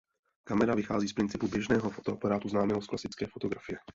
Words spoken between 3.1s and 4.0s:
fotografie.